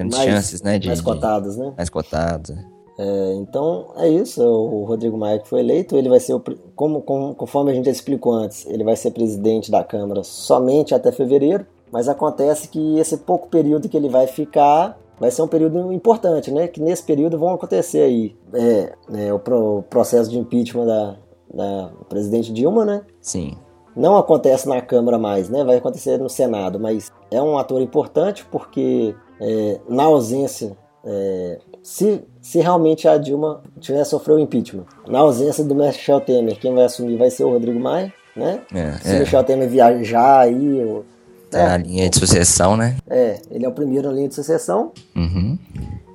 [0.00, 0.78] grandes Mais- chances, né?
[0.78, 1.72] De, mais cotados, né?
[1.76, 2.50] mais cotados.
[2.50, 3.34] é.
[3.36, 6.42] Então é isso, o Rodrigo Maia que foi eleito, ele vai ser, o,
[6.76, 10.94] como, como- conforme a gente já explicou antes, ele vai ser presidente da Câmara somente
[10.94, 15.48] até fevereiro, mas acontece que esse pouco período que ele vai ficar vai ser um
[15.48, 16.66] período importante, né?
[16.68, 21.16] Que nesse período vão acontecer aí é, é, o, pro- o processo de impeachment da,
[21.52, 23.02] da presidente Dilma, né?
[23.20, 23.54] Sim.
[23.96, 25.64] não acontece na Câmara mais, né?
[25.64, 32.22] Vai acontecer no Senado, mas é um ator importante porque é, na ausência, é, se,
[32.42, 36.84] se realmente a Dilma tiver sofreu o impeachment, na ausência do Michel Temer, quem vai
[36.84, 38.60] assumir vai ser o Rodrigo Maia, né?
[38.74, 39.18] É, Se o é.
[39.20, 41.04] Michel Temer viajar aí, ou-
[41.50, 42.96] Tá na linha de sucessão, né?
[43.08, 45.58] é, ele é o primeiro na linha de sucessão Uhum.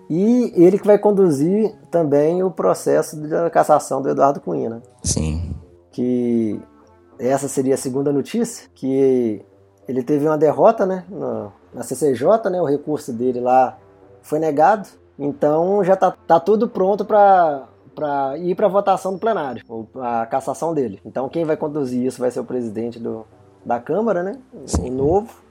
[0.09, 4.81] e ele que vai conduzir também o processo da cassação do Eduardo Cunha, né?
[5.03, 5.51] Sim.
[5.91, 6.59] que
[7.19, 9.41] essa seria a segunda notícia, que
[9.87, 13.77] ele teve uma derrota né, na, na CCJ, né, o recurso dele lá
[14.21, 14.87] foi negado,
[15.19, 20.25] então já tá, tá tudo pronto para para ir para votação do plenário, ou a
[20.25, 20.99] cassação dele.
[21.05, 23.25] Então quem vai conduzir isso vai ser o presidente do,
[23.65, 24.37] da Câmara, né,
[24.79, 25.45] o novo.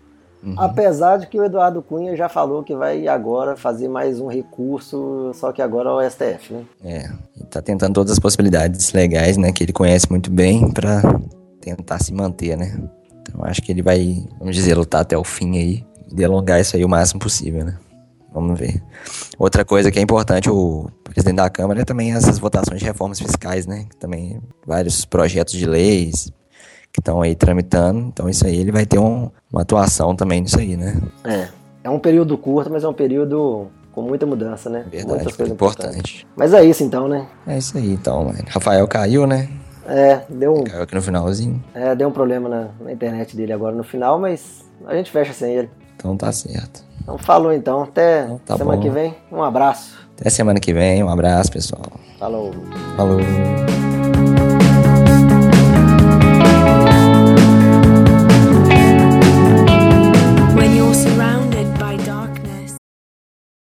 [0.59, 5.31] Apesar de que o Eduardo Cunha já falou que vai agora fazer mais um recurso,
[5.35, 6.65] só que agora ao STF, né?
[6.85, 7.11] É.
[7.41, 9.53] E tá tentando todas as possibilidades legais, né?
[9.53, 11.01] Que ele conhece muito bem pra
[11.61, 12.79] tentar se manter, né?
[13.23, 15.87] Então acho que ele vai, vamos dizer, lutar até o fim aí.
[16.17, 17.77] E alongar isso aí o máximo possível, né?
[18.33, 18.83] Vamos ver.
[19.39, 23.21] Outra coisa que é importante, o presidente da Câmara é também essas votações de reformas
[23.21, 23.87] fiscais, né?
[24.01, 26.33] Também vários projetos de leis
[26.93, 28.01] que estão aí tramitando.
[28.01, 31.01] Então isso aí ele vai ter um- uma atuação também nisso aí, né?
[31.25, 31.49] É.
[31.85, 34.85] É um período curto, mas é um período com muita mudança, né?
[34.91, 36.27] Verdade, Muitas coisas importante.
[36.35, 37.29] Mas é isso então, né?
[37.47, 38.39] É isso aí, então, mano.
[38.49, 39.49] Rafael caiu, né?
[39.87, 41.63] É, deu um, Caiu aqui no finalzinho.
[41.75, 45.33] é, deu um problema na, na internet dele agora no final, mas a gente fecha
[45.35, 45.71] sem ele.
[45.97, 46.83] Então tá certo.
[47.03, 47.83] Então falou então.
[47.83, 48.83] Até Então tá semana bom.
[48.83, 49.15] que vem.
[49.31, 49.95] Um abraço.
[50.19, 51.03] Até semana que vem.
[51.03, 51.83] Um abraço, pessoal.
[52.19, 52.53] Falou.
[52.97, 53.94] Falou.